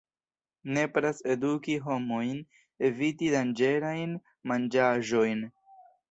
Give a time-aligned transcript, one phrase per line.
[0.75, 2.39] Nepras eduki homojn
[2.89, 4.15] eviti danĝerajn
[4.53, 5.45] manĝaĵojn.